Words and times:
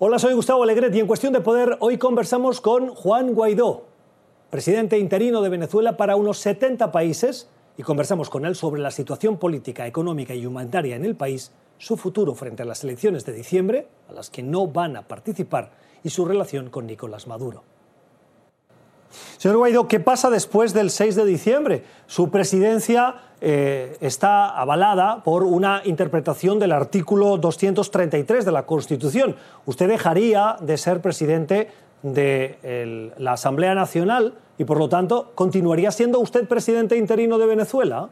Hola, 0.00 0.20
soy 0.20 0.32
Gustavo 0.34 0.62
Alegret 0.62 0.94
y 0.94 1.00
en 1.00 1.08
Cuestión 1.08 1.32
de 1.32 1.40
Poder 1.40 1.76
hoy 1.80 1.98
conversamos 1.98 2.60
con 2.60 2.94
Juan 2.94 3.34
Guaidó, 3.34 3.86
presidente 4.48 4.96
interino 4.96 5.42
de 5.42 5.48
Venezuela 5.48 5.96
para 5.96 6.14
unos 6.14 6.38
70 6.38 6.92
países, 6.92 7.48
y 7.76 7.82
conversamos 7.82 8.30
con 8.30 8.46
él 8.46 8.54
sobre 8.54 8.80
la 8.80 8.92
situación 8.92 9.38
política, 9.38 9.88
económica 9.88 10.36
y 10.36 10.46
humanitaria 10.46 10.94
en 10.94 11.04
el 11.04 11.16
país, 11.16 11.50
su 11.78 11.96
futuro 11.96 12.36
frente 12.36 12.62
a 12.62 12.66
las 12.66 12.84
elecciones 12.84 13.26
de 13.26 13.32
diciembre, 13.32 13.88
a 14.08 14.12
las 14.12 14.30
que 14.30 14.44
no 14.44 14.68
van 14.68 14.96
a 14.96 15.08
participar, 15.08 15.72
y 16.04 16.10
su 16.10 16.24
relación 16.24 16.70
con 16.70 16.86
Nicolás 16.86 17.26
Maduro. 17.26 17.64
Señor 19.10 19.58
Guaidó, 19.58 19.88
¿qué 19.88 20.00
pasa 20.00 20.30
después 20.30 20.74
del 20.74 20.90
6 20.90 21.16
de 21.16 21.24
diciembre? 21.24 21.84
Su 22.06 22.30
presidencia 22.30 23.14
eh, 23.40 23.96
está 24.00 24.48
avalada 24.48 25.22
por 25.22 25.44
una 25.44 25.82
interpretación 25.84 26.58
del 26.58 26.72
artículo 26.72 27.36
233 27.36 28.44
de 28.44 28.52
la 28.52 28.66
Constitución. 28.66 29.36
¿Usted 29.64 29.88
dejaría 29.88 30.56
de 30.60 30.76
ser 30.76 31.00
presidente 31.00 31.70
de 32.02 33.12
la 33.18 33.32
Asamblea 33.32 33.74
Nacional 33.74 34.34
y, 34.56 34.64
por 34.64 34.78
lo 34.78 34.88
tanto, 34.88 35.32
continuaría 35.34 35.90
siendo 35.90 36.18
usted 36.20 36.46
presidente 36.46 36.96
interino 36.96 37.38
de 37.38 37.46
Venezuela? 37.46 38.08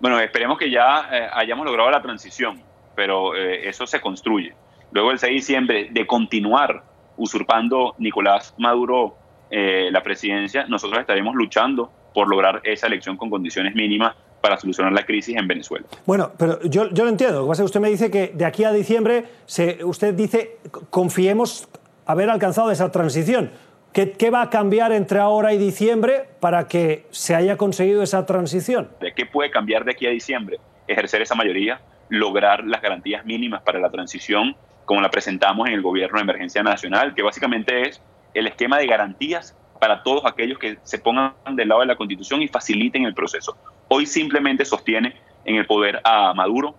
Bueno, 0.00 0.20
esperemos 0.20 0.58
que 0.58 0.70
ya 0.70 1.08
eh, 1.10 1.28
hayamos 1.32 1.66
logrado 1.66 1.90
la 1.90 2.00
transición, 2.00 2.62
pero 2.94 3.34
eh, 3.34 3.68
eso 3.68 3.86
se 3.86 4.00
construye. 4.00 4.54
Luego, 4.92 5.10
el 5.10 5.18
6 5.18 5.28
de 5.28 5.34
diciembre, 5.34 5.88
de 5.90 6.06
continuar 6.06 6.82
usurpando 7.16 7.94
Nicolás 7.98 8.54
Maduro 8.58 9.16
eh, 9.50 9.88
la 9.90 10.02
presidencia, 10.02 10.66
nosotros 10.66 11.00
estaremos 11.00 11.34
luchando 11.34 11.90
por 12.12 12.28
lograr 12.28 12.60
esa 12.64 12.86
elección 12.86 13.16
con 13.16 13.30
condiciones 13.30 13.74
mínimas 13.74 14.14
para 14.40 14.56
solucionar 14.56 14.92
la 14.92 15.04
crisis 15.04 15.36
en 15.36 15.48
Venezuela. 15.48 15.86
Bueno, 16.06 16.32
pero 16.38 16.60
yo, 16.62 16.90
yo 16.90 17.04
lo 17.04 17.10
entiendo. 17.10 17.38
Lo 17.38 17.44
que 17.44 17.48
pasa 17.48 17.62
es 17.62 17.64
que 17.64 17.78
usted 17.78 17.80
me 17.80 17.90
dice 17.90 18.10
que 18.10 18.32
de 18.34 18.44
aquí 18.44 18.64
a 18.64 18.72
diciembre, 18.72 19.24
se, 19.46 19.84
usted 19.84 20.14
dice, 20.14 20.58
confiemos 20.90 21.68
haber 22.06 22.30
alcanzado 22.30 22.70
esa 22.70 22.90
transición. 22.90 23.50
¿Qué, 23.92 24.12
¿Qué, 24.12 24.30
va 24.30 24.42
a 24.42 24.50
cambiar 24.50 24.92
entre 24.92 25.18
ahora 25.18 25.52
y 25.52 25.58
diciembre 25.58 26.24
para 26.40 26.68
que 26.68 27.06
se 27.10 27.34
haya 27.34 27.56
conseguido 27.56 28.02
esa 28.02 28.26
transición? 28.26 28.88
¿Qué 29.16 29.26
puede 29.26 29.50
cambiar 29.50 29.84
de 29.84 29.92
aquí 29.92 30.06
a 30.06 30.10
diciembre? 30.10 30.58
Ejercer 30.86 31.22
esa 31.22 31.34
mayoría, 31.34 31.80
lograr 32.08 32.64
las 32.64 32.80
garantías 32.80 33.24
mínimas 33.24 33.62
para 33.62 33.78
la 33.80 33.90
transición, 33.90 34.56
como 34.84 35.00
la 35.00 35.10
presentamos 35.10 35.68
en 35.68 35.74
el 35.74 35.82
Gobierno 35.82 36.18
de 36.18 36.22
Emergencia 36.22 36.62
Nacional, 36.62 37.14
que 37.14 37.22
básicamente 37.22 37.88
es 37.88 38.00
el 38.34 38.46
esquema 38.46 38.78
de 38.78 38.86
garantías 38.86 39.56
para 39.78 40.02
todos 40.02 40.24
aquellos 40.24 40.58
que 40.58 40.78
se 40.82 40.98
pongan 40.98 41.34
del 41.52 41.68
lado 41.68 41.80
de 41.80 41.86
la 41.86 41.96
Constitución 41.96 42.42
y 42.42 42.48
faciliten 42.48 43.04
el 43.04 43.14
proceso. 43.14 43.56
Hoy 43.88 44.06
simplemente 44.06 44.64
sostiene 44.64 45.16
en 45.44 45.56
el 45.56 45.66
poder 45.66 46.00
a 46.04 46.34
Maduro 46.34 46.74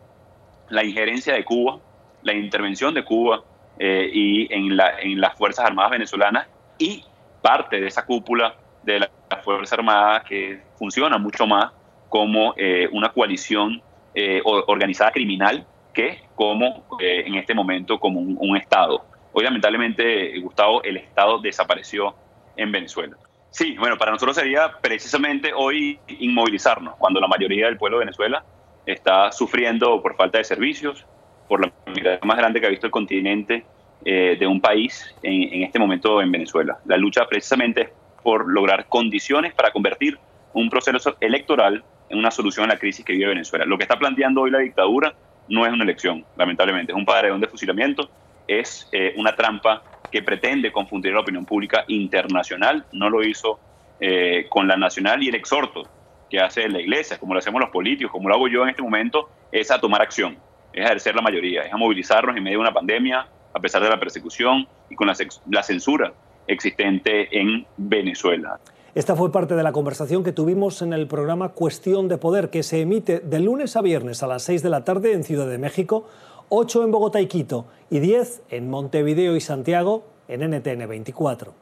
la 0.70 0.84
injerencia 0.84 1.34
de 1.34 1.44
Cuba, 1.44 1.80
la 2.22 2.34
intervención 2.34 2.94
de 2.94 3.04
Cuba 3.04 3.44
eh, 3.80 4.10
y 4.12 4.54
en, 4.54 4.76
la, 4.76 5.00
en 5.00 5.20
las 5.20 5.36
Fuerzas 5.38 5.66
Armadas 5.66 5.92
venezolanas 5.92 6.48
y 6.78 7.04
parte 7.42 7.80
de 7.80 7.88
esa 7.88 8.06
cúpula 8.06 8.56
de 8.84 9.00
las 9.00 9.10
Fuerzas 9.44 9.80
Armadas 9.80 10.24
que 10.26 10.62
funciona 10.78 11.18
mucho 11.18 11.48
más 11.48 11.72
como 12.10 12.54
eh, 12.58 12.90
una 12.92 13.10
coalición 13.10 13.82
eh, 14.14 14.42
organizada 14.44 15.12
criminal 15.12 15.66
que 15.94 16.24
como 16.36 16.86
en 17.00 17.36
este 17.36 17.54
momento 17.54 18.00
como 18.00 18.20
un 18.20 18.58
Estado. 18.58 19.06
Hoy 19.32 19.44
lamentablemente, 19.44 20.40
Gustavo, 20.40 20.84
el 20.84 20.98
Estado 20.98 21.40
desapareció 21.40 22.16
en 22.56 22.72
Venezuela. 22.72 23.18
Sí, 23.52 23.76
bueno, 23.78 23.98
para 23.98 24.12
nosotros 24.12 24.36
sería 24.36 24.72
precisamente 24.82 25.52
hoy 25.56 26.00
inmovilizarnos, 26.08 26.96
cuando 26.98 27.20
la 27.20 27.28
mayoría 27.28 27.66
del 27.66 27.78
pueblo 27.78 27.98
de 27.98 28.06
Venezuela 28.06 28.44
está 28.86 29.32
sufriendo 29.32 30.02
por 30.02 30.16
falta 30.16 30.38
de 30.38 30.44
servicios, 30.44 31.06
por 31.48 31.62
la 31.62 31.72
migración 31.88 32.28
más 32.28 32.38
grande 32.38 32.60
que 32.60 32.68
ha 32.68 32.70
visto 32.70 32.86
el 32.86 32.92
continente 32.92 33.66
eh, 34.06 34.38
de 34.40 34.48
un 34.48 34.62
país 34.62 35.16
en, 35.24 35.54
en, 35.54 35.64
este 35.64 35.80
momento 35.80 36.22
en 36.22 36.32
Venezuela. 36.32 36.80
La 36.86 36.98
lucha 36.98 37.26
precisamente 37.28 37.82
es 37.82 37.90
por 38.24 38.52
lograr 38.52 38.88
condiciones 38.88 39.54
para 39.54 39.72
convertir 39.72 40.18
un 40.54 40.70
proceso 40.70 41.18
electoral 41.20 41.84
en 42.10 42.18
una 42.18 42.32
solución 42.32 42.66
a 42.66 42.74
la 42.74 42.80
crisis 42.80 43.04
que 43.06 43.14
vive 43.14 43.28
Venezuela. 43.28 43.66
Lo 43.66 43.78
que 43.78 43.84
está 43.84 43.98
planteando 43.98 44.42
hoy 44.42 44.52
la 44.52 44.60
dictadura 44.60 45.14
no 45.48 45.66
es 45.66 45.74
una 45.74 45.84
elección, 45.84 46.26
lamentablemente, 46.38 46.92
es 46.92 46.98
un 46.98 47.06
paredón 47.06 47.42
de 47.42 47.48
fusilamiento 47.48 48.10
es 48.50 48.90
eh, 48.92 49.14
una 49.16 49.36
trampa 49.36 49.84
que 50.12 50.24
pretende 50.24 50.72
confundir 50.72 51.14
la 51.14 51.20
opinión 51.20 51.46
pública 51.46 51.86
internacional. 51.88 52.86
No 52.92 53.10
lo 53.10 53.24
hizo 53.24 53.60
eh, 54.00 54.48
con 54.50 54.68
la 54.68 54.76
nacional 54.76 55.22
y 55.22 55.30
el 55.30 55.36
exhorto 55.36 55.84
que 56.30 56.40
hace 56.40 56.68
la 56.68 56.80
iglesia, 56.80 57.20
como 57.20 57.34
lo 57.34 57.40
hacemos 57.40 57.62
los 57.62 57.70
políticos, 57.70 58.12
como 58.12 58.28
lo 58.28 58.36
hago 58.36 58.48
yo 58.48 58.64
en 58.64 58.70
este 58.70 58.82
momento, 58.82 59.30
es 59.52 59.72
a 59.72 59.80
tomar 59.80 60.02
acción, 60.02 60.38
es 60.74 60.84
a 60.84 60.88
ejercer 60.88 61.16
la 61.16 61.22
mayoría, 61.22 61.64
es 61.64 61.74
a 61.74 61.78
movilizarnos 61.78 62.36
en 62.36 62.44
medio 62.44 62.58
de 62.58 62.62
una 62.62 62.74
pandemia, 62.74 63.28
a 63.54 63.60
pesar 63.60 63.84
de 63.84 63.90
la 63.90 64.00
persecución 64.00 64.68
y 64.90 64.96
con 64.96 65.08
la, 65.08 65.64
censura 65.64 66.14
existente 66.48 67.28
en 67.38 67.66
Venezuela. 67.78 68.60
Esta 68.96 69.16
fue 69.16 69.32
parte 69.32 69.56
de 69.56 69.64
la 69.64 69.72
conversación 69.72 70.24
que 70.24 70.32
tuvimos 70.32 70.82
en 70.82 70.94
el 70.94 71.08
programa 71.08 71.50
Cuestión 71.50 72.08
de 72.08 72.18
Poder, 72.18 72.50
que 72.50 72.64
se 72.64 72.82
emite 72.82 73.20
de 73.20 73.40
lunes 73.40 73.76
a 73.76 73.82
viernes 73.82 74.24
a 74.24 74.28
las 74.28 74.44
6 74.44 74.64
de 74.64 74.70
la 74.70 74.84
tarde 74.84 75.14
en 75.14 75.24
Ciudad 75.24 75.48
de 75.48 75.60
México 75.60 76.08
8 76.50 76.84
en 76.84 76.92
Bogotá 76.92 77.22
y 77.22 77.28
Quito 77.28 77.66
y 77.92 78.00
10 78.00 78.42
en 78.50 78.70
Montevideo 78.70 79.36
y 79.36 79.42
Santiago 79.42 80.04
en 80.28 80.42
NTN 80.50 80.88
24. 80.88 81.60